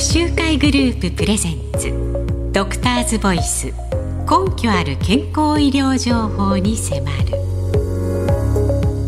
[0.00, 2.50] 集会グループプレゼンツ。
[2.52, 3.66] ドクターズボイス。
[3.66, 3.72] 根
[4.56, 7.16] 拠ある健康医療情報に迫る。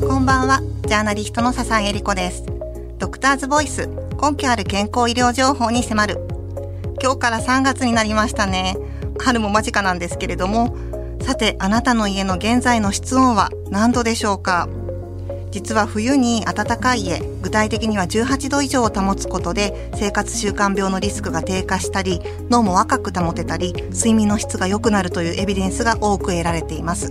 [0.08, 0.60] こんばんは。
[0.86, 2.44] ジャーナリストの笹井恵理子です。
[2.98, 3.88] ドクターズボイス。
[4.22, 6.20] 根拠ある健康医療情報に迫る。
[7.02, 8.76] 今日から3月になりましたね。
[9.18, 10.76] 春も間近なんですけれども。
[11.22, 14.68] さてあなたの家の現在の室温は何度でしょうか？
[15.56, 22.20] 実は冬に暖かい家具体的には18度以上を保つことで生活習慣病のリスクが低下したり
[22.50, 27.10] 脳も若く保てたり睡眠の質が良くなるというエビデンスが多く得られています。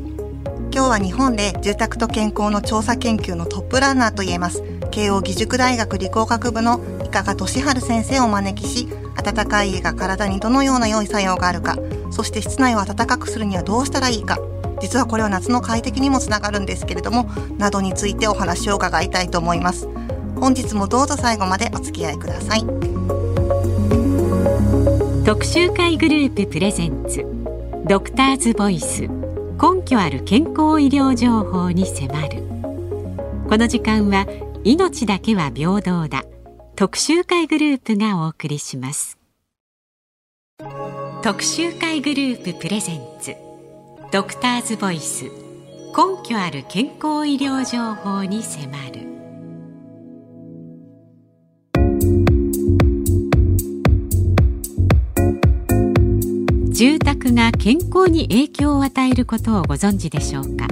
[0.71, 4.61] 今日は日本で住宅と健康の調査研究のトップランナーといえます。
[4.91, 8.87] 慶應義塾大学理工学部の伊加賀俊治先生をお招きし
[9.23, 11.77] 暖かい家が体にどのような良い作用があるか
[12.11, 14.37] そして室内を暖かくするにはどうしたらいいか
[14.81, 19.87] 実はこれは夏の快適にもつながるんですけれどもなどについてお話を伺いたいと思います。
[20.35, 22.65] 本日もどうぞ最後までお付き合いください。
[25.25, 27.25] 特集会グループプレゼンツ
[27.87, 32.43] ドクターズボイス根拠ある健康医療情報に迫る。
[33.49, 34.27] この時間は
[34.63, 36.25] 命だけは平等だ
[36.75, 39.17] 特集会グループがお送りします。
[41.21, 43.44] 特集会グループプレゼンツ
[44.11, 45.25] ドクターズボイス。
[45.25, 45.31] 根
[46.23, 49.05] 拠ある健康医療情報に迫る。
[56.71, 60.67] 住宅が健康に影響を与えることをご存知でしょうか？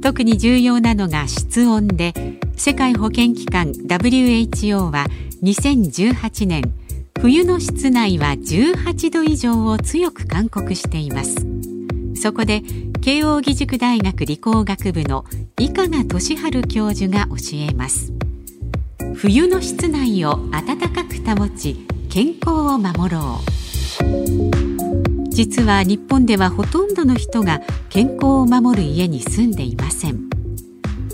[0.00, 2.14] 特に重要なのが室温で
[2.56, 5.06] 世界保健機関 WHO は
[5.42, 6.74] 2018年
[7.20, 11.51] 冬の室内は18度以上を強く勧告しています。
[12.22, 12.60] そこで
[13.00, 15.24] 慶應義塾大学理工学部の
[15.58, 18.12] 伊加賀俊治教授が教えます。
[19.16, 25.30] 冬の室内を暖かく保ち健康を守ろう。
[25.30, 30.30] 実は日本ではほとんどの人が健康を守る家に住んでいません。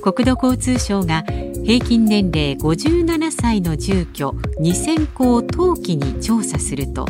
[0.02, 1.24] 国土交通省が
[1.64, 4.28] 平均年齢57歳の住居
[4.60, 7.06] 2000戸を冬季に調査すると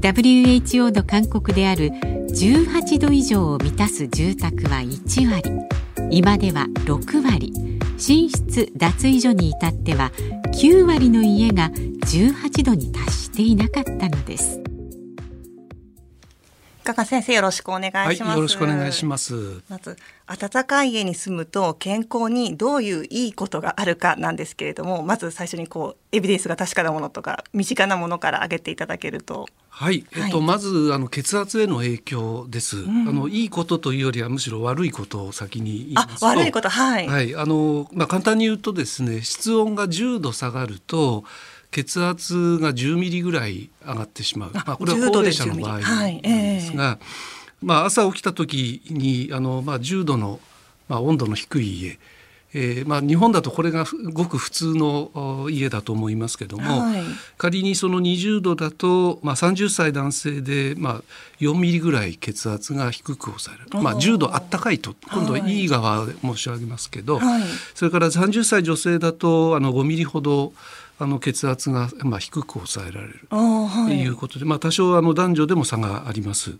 [0.00, 5.50] WHO の勧告である18度以上を満たす住宅は1割。
[6.10, 7.52] 今では6割。
[7.96, 10.10] 寝室脱衣所に至っては
[10.54, 14.69] 9割の家が18度に達していなかったのです。
[16.82, 19.62] 加賀先生よろしくお願いします、はい、よろしくお願いします。
[19.68, 19.96] まず
[20.26, 29.48] 暖かい家に住むと健康にどういういいことがあるかなんですけれどもまず最初にこうエビデンスが確かなものとか身近なものから挙げていただけると。
[29.68, 36.26] はい、えっと、はい、まずあの血圧への影響です、うん、あのいいことというよりはむしろ悪いことを先に言いますと。
[36.26, 41.24] 悪いことはい、はい、あのまあ簡単に言うとですね室温が10度下がると
[41.70, 46.58] 血圧が10ミリぐらい上がってしまう、まあ、これは高齢者の場合なんですが、はいえ。
[46.58, 46.98] ー、
[47.62, 50.40] まあ、朝起きた時にあの、まあ、10度の、
[50.88, 51.98] まあ、温度の低い家。
[52.52, 57.02] えーまあ、日本だとこれがごく普通の家だと思いますけども、はい、
[57.38, 61.02] 仮にその20度だと、まあ、30歳男性で、まあ、
[61.38, 64.96] 4ミリぐらい血圧が低く抑える、まあ、10度あったかいと。
[65.12, 67.42] 今度はいい側申し上げますけど、はい、
[67.74, 70.52] それから30歳女性だとあの5ミリほど
[71.00, 73.26] あの血圧がまあ低く抑えられる。
[73.30, 73.36] と
[73.90, 74.06] い。
[74.06, 76.58] うことで、まあ、多少あの男女でも差があります。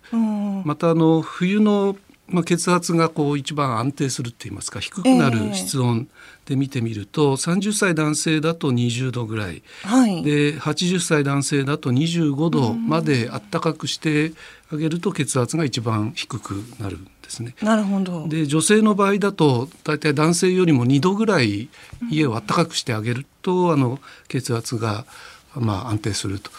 [0.64, 1.96] またあの冬の
[2.30, 6.08] まあ、血圧がこう一番安定するって言いますか低くなる室温
[6.46, 14.32] で見てみると、えー、30歳男性だと20度ぐらい、はい、で80歳男性だと25度まであったかくして
[14.72, 17.54] あげると血圧が一番低くなるですね。
[17.62, 18.26] なるほど。
[18.28, 21.68] で女性の場合だと大体男性よりも2度ぐらい
[22.10, 25.04] 家を暖かくしてあげると、あの血圧が
[25.54, 26.50] まあ、安定すると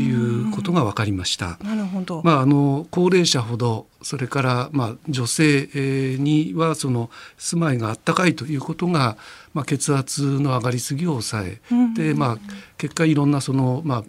[0.00, 1.58] いうことが分かりました。
[1.62, 2.22] なるほど。
[2.24, 9.16] まあ、あの高齢者ほどそれから、まあ、女性にはその住まいがあったかいということが、
[9.54, 11.60] まあ、血圧の上がりすぎを抑え、
[11.94, 12.38] で、まあ、
[12.78, 14.04] 結果いろんなその、まあ、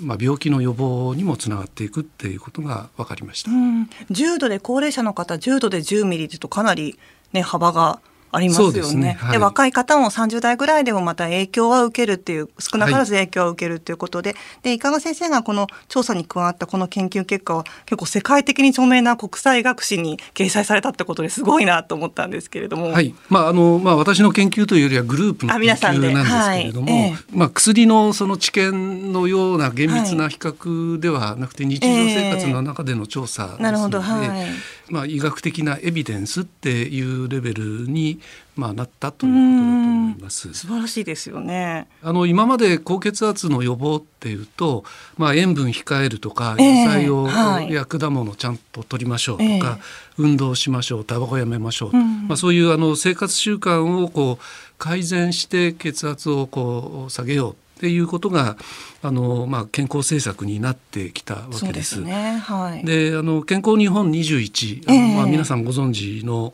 [0.00, 3.50] まあ、病気の予防にもつながっていくっていうことが分かりました。
[3.50, 6.98] うん、10度で高齢者の方10度で10ミリとかなり、
[7.32, 8.00] ね、幅が
[8.32, 8.80] ありますよね。
[8.80, 9.16] で、ね。
[9.18, 22.90] はい、若い方も30代ぐらいでもまた影響は受けるっていう少なからず影響は受けるっていうことで、はい、で伊賀先生がこの調査に加わったこの研究結果は結構世界的に著名な国際学誌に掲載されたってことですごいなと思ったんですけれども。
[22.90, 23.14] はい。
[23.28, 27.10] まああのまあ私の研究というよりはグループの研究なんですけれども、はい。
[27.10, 34.00] えー、まあ薬のその知見のような厳密な比較ではなくて日常生活の中での調査ですので、なるほど。
[34.00, 34.79] はい。
[34.90, 38.20] まあ、医学的なエビデンスっていうレベルに、
[38.56, 40.52] まあ、なったということだと思います。
[40.52, 41.88] 素晴らしいですよね。
[42.02, 44.84] あの今まで高血圧の予防っていうと、
[45.16, 49.78] まあ、塩分控えるとか、野菜を、はい、や果物ちゃんと取りましょうとか、えー、
[50.18, 54.44] 運動しましょうタバコやめましょう、まあ、そういうあの生活習慣をこう
[54.78, 58.58] 改善して血圧をこう下げようっていうことが
[59.02, 62.04] あの、まあ、健康政策になってきたわけです。
[62.04, 62.36] で、ね。
[62.36, 66.52] はい、あの健康日本21あの、えー、まあ、皆さんご存知の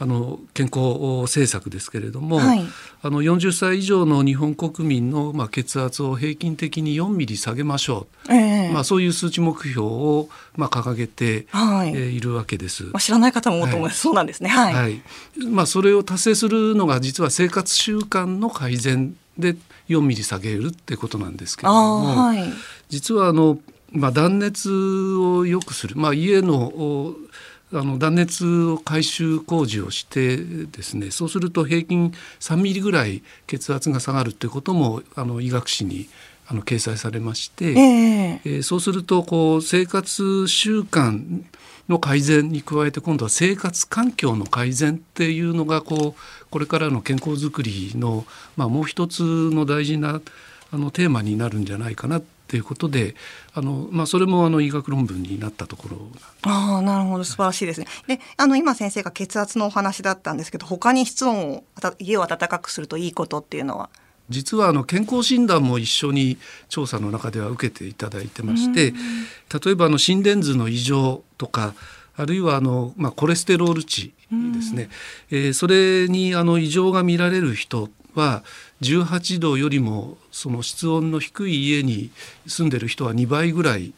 [0.00, 2.62] あの健康政策ですけれども、はい、
[3.02, 12.84] あの40歳以上の日本国民の、まあ、血圧を平均的に4ミリ下げましょう、えー、まあ、そういう数値目標を、まあ、掲げて、はい、えー、いるわけです。
[12.84, 14.48] まあ、知らない方も多いと思います、そうなんですね。
[14.48, 15.02] はい、はい、
[15.50, 19.56] まあ、それを達成するのが実は生活習慣の改善で
[19.88, 22.44] 4ミリ下げるってことなんですけれども、はい、
[22.88, 23.58] 実はあの、
[23.90, 27.14] まあ、断熱を良くする、まあ、家の
[27.70, 36.08] あの断熱を改修工事をしてですねそうすると平均3ミリぐらい血圧が下がるということもあの医学誌に
[36.46, 41.42] あの掲載されまして、えー、えー、そうするとこう生活習慣
[41.88, 48.26] の改善に加えて今度は生活環境の改善っていうのがこうこれからの健康づくりの、
[48.56, 50.20] まあ、もう一つの大事な
[50.70, 53.14] あのテーマになるんじゃないかなっていうことで
[53.54, 55.98] あの、まあ、それもあの医学論文になったところ
[56.42, 57.24] あなるほど。
[57.24, 57.86] 素晴らしいですね。
[58.06, 61.64] であの今先生が血圧のお話だったんですけど他に室温を
[61.98, 63.88] 家を暖かくするといいことっていうのは？
[64.28, 66.38] 実はあの健康診断も一緒に
[66.68, 68.92] 調査の中では受けていただいてまして、
[69.64, 71.74] 例えばあの心電図の異常とか
[72.16, 74.90] あるいはあの、まあ、コレステロール値ですね、
[75.30, 78.42] うん、えー、それにあの異常が見られる人は
[78.82, 82.10] 18度よりもその室温の低い家に
[82.46, 83.92] 住んでる人は2倍ぐらい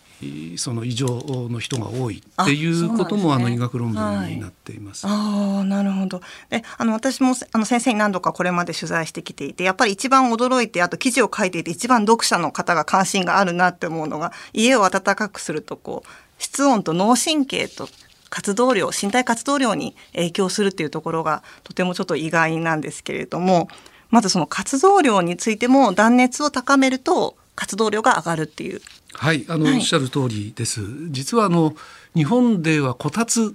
[0.57, 1.09] その異常
[1.49, 5.07] の人が多いっていうこともあ、ね、の医学論文になっています。
[5.07, 5.17] はい、
[5.61, 6.21] あなるほど。
[6.51, 16.09] で、あの私もあの先生に何度かこれまで取材してきていて、やっぱり一番驚いてあと記事を書いていて一番読者の方が関心があるなって思うのが家を暖かくするとこう
[16.39, 17.89] 室温と脳神経と
[18.31, 23.69] 活動量身体活動量に影響するっていうところがとてもちょっと意外なんですけれども
[24.09, 28.81] まずその活動量についても断熱を高めると活動量が上がるっていう。
[29.13, 30.81] はいあの、はい、おっしゃる通りです。
[31.11, 31.75] 実はあの
[32.17, 33.55] 日本ではこたつ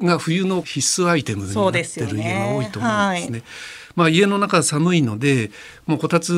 [0.00, 3.42] が冬の必須アイテムになってる家が多いと思うんですね。
[3.96, 5.50] まあ、家の中寒いので
[5.86, 6.32] もうこたつ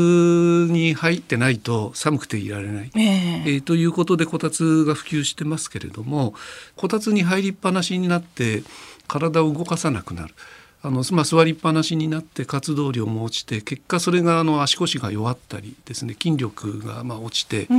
[0.70, 6.34] に入ってないと寒くていられない、えー、えー、ということでこたつが普及してますけれども
[6.76, 8.62] こたつに入りっぱなしになって
[9.08, 10.34] 体を動かさなくなる。
[10.82, 17.72] あのまあ、座りっぱなしになって活動量も落ちて結果それがあの足腰が弱ったりですね筋力がまあ落ちて、あ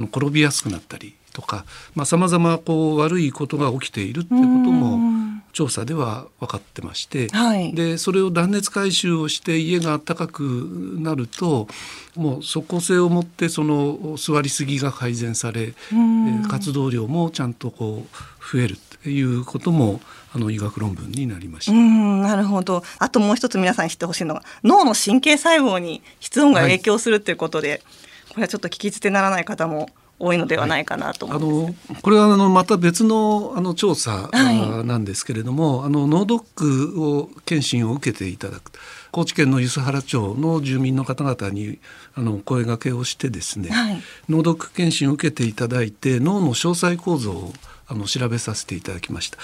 [0.00, 1.66] の転びやすくなったりとか
[2.06, 5.16] さまざ、まこう悪いことが起きているっていうことも
[5.52, 11.66] 調査では分かってまして、はい、でそれを断熱改修をして家が暖かくなると
[12.14, 15.74] もう即効性を持ってその座りすぎが改善され、
[16.48, 20.00] 活動量もちゃんとこう増えるということも
[20.34, 21.72] あの医学論文になりました。
[21.72, 22.82] うんなるほど。
[22.98, 27.84] あともう一つ皆さんに知ってほしいのが脳の神経細胞に室温が影響するということで、はい、こ
[28.36, 29.88] れはちょっと聞き捨てならない方も
[30.18, 34.30] 多いのではないかなと、はい、あのこれはあのまた別のあの調査
[34.84, 38.72] なんですけれども、はい、あの脳ドックを検診を受けていただく
[39.10, 41.78] 高知県の梼原町の住民の方々に
[42.14, 47.52] あの声がけをしてですね、はい、脳ドック検診を受けていただいて脳の詳細構造を
[47.88, 49.38] あの調べさせていただきました、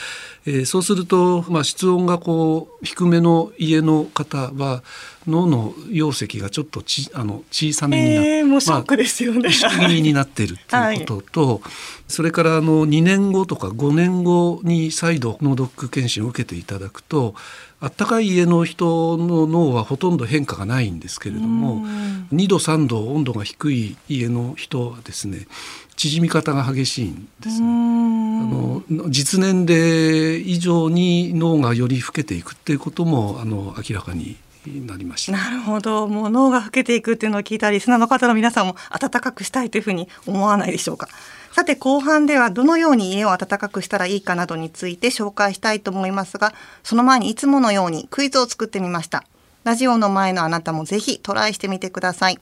[0.47, 4.83] えー、そうすると、まあ、室温がこう低めの家の方は
[5.29, 11.61] 脳の容積がちょっとちあの小さめになって、えー、もうショックですよね、まあ、になっているということと、はい、
[12.09, 17.37] それからあの2年後とか5年後に再度脳ドック検診を受けていただくと
[17.83, 21.85] あったかい家の人の脳はほとんど変化がないんですけれども
[22.33, 25.49] 2度3度温度が低い家の人はですね
[25.97, 27.67] 縮み方が激しいんですね。
[27.67, 34.37] あの実年齢以上に脳がより老けていくっていうこともあの明らかに
[34.67, 35.33] なりました。
[35.33, 36.07] なるほど。
[36.07, 41.09] もう脳が老けていくっていうのを聞いたり、リスナーの方の皆さんも暖かくしたいというふうに思わないでしょうか。
[41.53, 49.25] さて後半ではどのように家を暖かくしたらいいかなどについて紹介したいと思いますが、その前にいつものようにクイズを作ってみました。
[49.65, 52.39] ラジオの前のあなたもぜひトライしてみてください。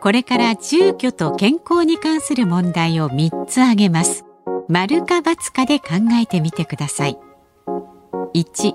[0.00, 4.27] これから住居と健康に関する問題を3つ挙げます。
[4.70, 5.86] 丸か×かで考
[6.20, 7.18] えてみてください。
[8.34, 8.74] 1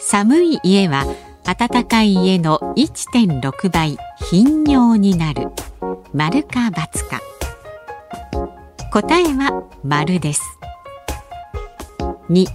[0.00, 1.04] 寒い家は
[1.44, 3.98] 暖かい家の1.6倍
[4.30, 5.50] 頻尿になる。
[6.14, 7.20] 丸か×か。
[8.90, 10.40] 答えは丸です。
[12.30, 12.46] 2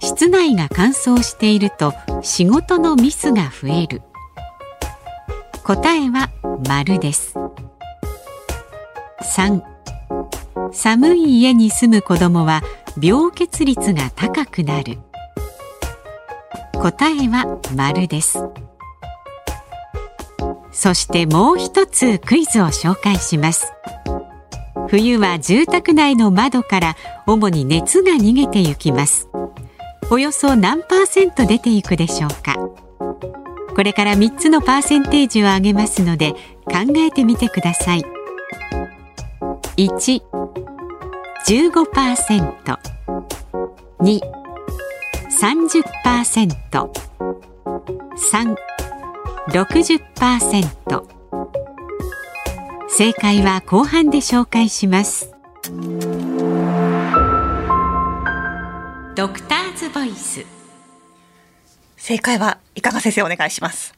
[0.00, 4.02] 室内が乾燥していると仕事のミスが増える。
[5.62, 6.28] 答えは
[6.66, 7.36] 丸です。
[9.22, 9.75] 3
[10.72, 12.62] 寒い家に住む子供は
[13.00, 14.98] 病欠率が高くなる。
[16.74, 18.38] 答えは丸です。
[20.72, 23.72] そしてもう一つクイズを紹介します。
[24.88, 26.96] 冬は住宅内の窓から
[27.26, 29.28] 主に熱が逃げて行きます。
[30.10, 32.54] およそ何パーセント出ていくでしょうか。
[33.74, 36.32] これから3つのパーセンテージを上げますので
[36.64, 38.04] 考えてみてください。
[39.76, 40.35] 1
[41.48, 42.78] 15%
[44.00, 44.20] 2
[45.30, 46.90] 30%
[48.16, 48.56] 3
[49.50, 51.02] 60%
[52.88, 55.32] 正解は後半で紹介します。
[59.14, 60.44] ドクターズボイス。
[61.96, 63.95] 正解はいかが先生お願いします。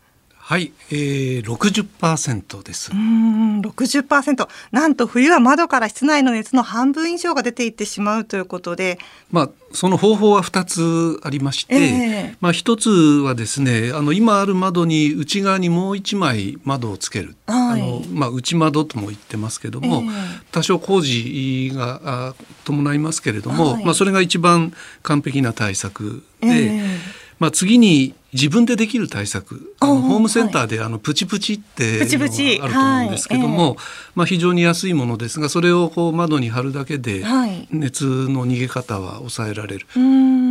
[0.49, 2.91] はい、えー、60%です。
[2.91, 4.49] うん、60%。
[4.73, 8.99] なんと冬は窓から室内の熱の半分以上が出ていってしまうということで。
[9.31, 26.47] まあ、その方法は2つありまして、えー、まあ、1つはですねあの今ある窓に内側にもう1枚窓をつける、はい、あのまあ、内窓とも言ってますけども、えー、多少工事が伴いますけれども、はい、まあ、それが一番完璧な対策で。
[26.49, 33.77] えーまあ、次に自分でできる対策あのホームセンターであのプチプチってあると思うんですけども、
[34.15, 37.25] まあ、非常に安いものですがそれをこう窓に貼るだけで
[37.71, 39.87] 熱の逃げ方は抑えられる。
[39.95, 39.99] あ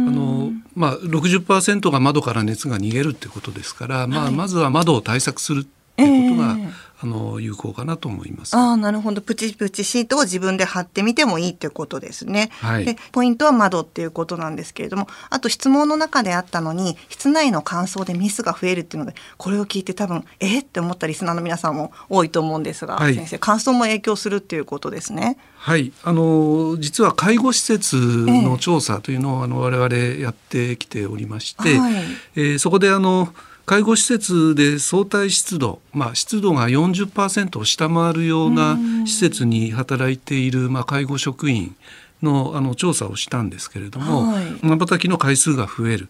[0.09, 5.69] のまあ、60%が窓から熱が逃げるってことですから、まあ、まずは窓を対策するって
[6.03, 8.55] ことが、えー、あの有効かなと思います。
[8.55, 12.49] あなるほどプチプチシートを自分で貼ってみてもいいっていうことですね。
[12.53, 25.37] はい、でポイントは窓っていうことなんですけれどもあと質問の中であったのに室内の乾燥でミスが増えるっていうのでこれを聞いて多分えって思ったリスナーの皆さんも多いと思うんですが、はい、先生乾燥も影響するっていうことですね。
[25.59, 31.93] はいあの実は介護施設の調査というのを、ええ、あの我々やってきておりまして、はい、
[32.35, 33.33] えー、そこであの
[33.67, 41.75] 介護施設で相対湿度、まあ、湿度が40%を下回るような施設に働いている、まあ、介護職員
[42.23, 46.09] のあの調査をしたんですけれどもまばたきの回数が増える。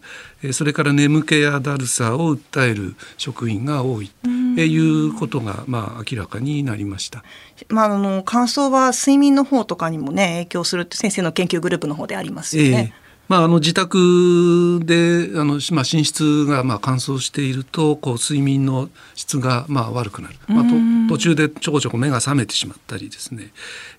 [0.52, 7.24] それから眠気やだるさを訴える職員が多いということが、まあ、明らかになりました。
[7.68, 12.92] まあ、あの乾燥は睡眠の方とかにもね影響するって先生の研究グループの方でありますよね。
[12.94, 20.70] えーまあ、あの自宅であの、まあ、寝室がまあ乾燥しているとこう睡眠の質がまあ悪くなる、まあ、と
[21.14, 23.52] 途中でちょこちょこ目が覚めてしまったりですね、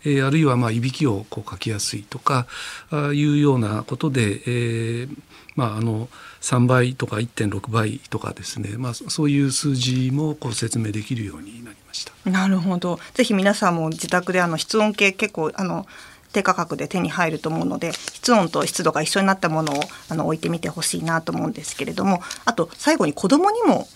[0.03, 2.47] えー、あるいはまあいびきをこうかきやすいとか
[2.89, 5.17] あいうようなことで、えー
[5.55, 6.07] まあ、あの
[6.41, 12.13] 3倍とか1.6倍とかですね、まあ、そういう数字もこう説明できるようになりました。
[12.29, 12.97] なるほど。
[13.13, 15.85] ぜひ皆さんも自宅であの室温計結構あの
[16.31, 23.87] 低価格で手に入ると思うので室温と湿度が一緒になったものをあの置いてみてほしいなと思うんですけれどもあと最後に子どもにも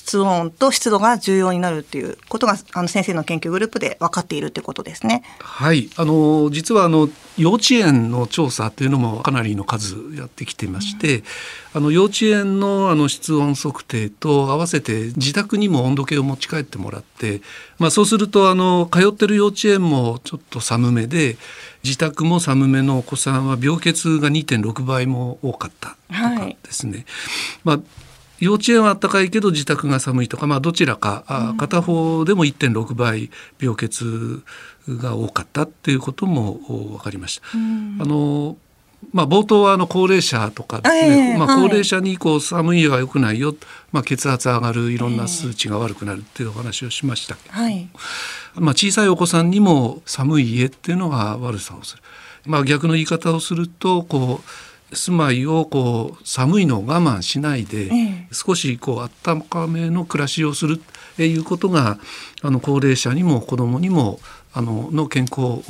[0.00, 5.22] 室温と湿度が重要になるっていうことがあの先生の研究グループで分かっているってことですね。
[5.40, 11.24] はい、あの実はあの幼稚園の調査というのもかなりの数やってきてまして、うん、
[11.74, 17.42] あの幼稚園のあの室温測定と合わせて自宅にも温度計を持ち帰ってもらって、
[17.78, 21.36] まあそうするとあの通ってる幼稚園もちょっと寒めで。
[21.82, 27.04] 自宅も寒めのお子さんは病欠が2.6倍も多かったとかですね、はい、
[27.64, 27.80] まあ
[28.40, 33.30] 幼稚園は暖かいけど自宅が寒いとか、まあ、どちらか、うん、片方でも1.6倍
[33.60, 34.00] 病欠
[34.88, 37.46] が多かったっていうことも分かりました。
[37.56, 38.56] うん、あの
[39.12, 43.54] まあ、冒頭はあの高齢者とかですね、えー、まあ、高齢者にこう寒い家は良くないよ、
[43.92, 47.88] まあ、血圧上がるいろんな数値が悪くなるっていうお話をしましたけど、はい、
[48.56, 52.02] まあ、小さいお子さんにも寒い家っていうのが悪さをする、
[52.44, 57.90] まあ、逆の言い方をするとこう住まいをこう寒いのを我慢しないで、
[58.32, 60.80] 少しこう温かめの暮らしをする
[61.16, 61.98] ということが
[62.42, 64.20] あの高齢者にも子どもにも
[64.52, 65.62] あのの健康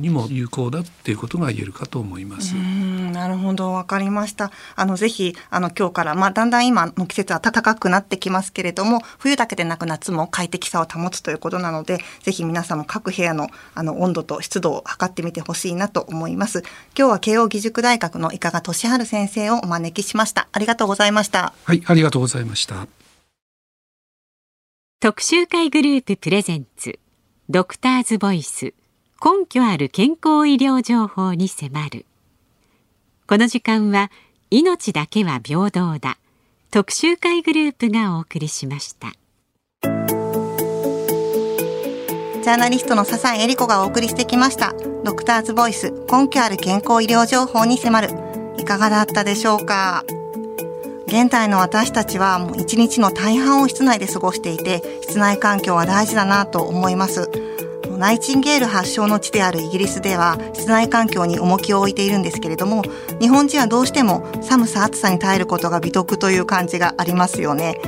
[0.00, 2.54] にも有効だっていうことが言えるかと思います。
[2.54, 4.50] なるほどわかりました。
[4.74, 16.64] あのぜひあの今日からまあだんだん今の季節は暖かくなってきますけれども冬だけでなく夏も快適さを保つということなのでぜひ皆さんも各部屋のあの温度と湿度を測ってみてほしいなと思います。
[16.98, 20.48] 今日は慶應義塾大学の伊香賀俊治先生をお招きしました。
[20.50, 21.52] ありがとうございました。
[21.64, 22.88] はいありがとうございました。
[24.98, 26.98] 特集会グループプレゼンツ
[27.48, 28.74] ドクターズボイス。
[29.24, 32.04] 根拠ある健康医療情報に迫る。
[33.28, 34.10] この時間は
[34.50, 36.18] 命だけは平等だ。
[36.72, 39.12] 特集会グループがお送りしました。
[39.12, 44.72] ジャーナリストの笹井恵理子がお送りしてきました。
[45.04, 48.08] ドクターズボイス根拠ある健康医療情報に迫る。
[48.58, 50.02] いかがだったでしょうか？
[51.06, 57.30] 現代の私たちはもう一日の大半を室内で過ごしていて室内環境は大事だなと思います。
[57.96, 62.82] ナイチンゲール発祥の地であるイギリスでは室内環境に重きを置いているんですけれども
[63.20, 67.80] 日本人はどうしても寒さ暑さに耐えることが美徳という感じがありますよね。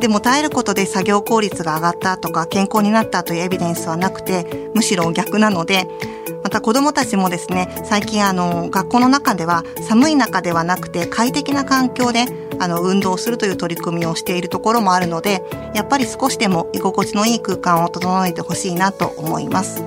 [0.00, 5.88] でも耐えることで作業効率が上がったとか健康になったというエビデンスはなくてむしろ逆なので
[6.54, 12.26] た子どもたちもですね最近あの学校の中では寒い中ではなくて快適な環境で
[12.60, 15.42] あの運動するという取り組みをしているところもあるので
[15.74, 19.82] やっぱり少しでも居心地のいい空間を整えてほしいなと思います。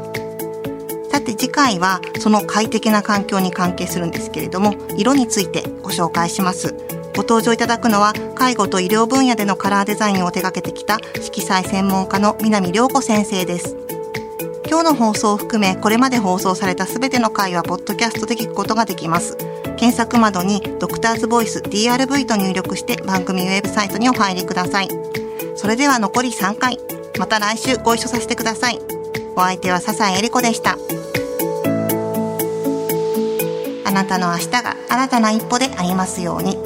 [1.10, 6.76] さて次回はその快適な環境に関係するんですけれども色についてご紹介します。
[7.16, 13.97] ご登場いただくのは介護と医療分野でのカラーデザインを手掛けてきた色彩専門家の南良子先生です。
[14.70, 19.38] 今日の放送を含めこれまで放送されたすべての回はポッドキャストで聞くことができます。
[19.78, 24.90] 検索窓にドクターズボイス DRV と入力して番組ウェブサイトにお入りください。
[25.56, 26.80] それでは残り3回。
[27.18, 28.80] また来週ご一緒させてください。
[29.38, 30.78] お相手は笹井恵理子でした。
[33.86, 36.57] あなたの明日が新たな一歩でありますように。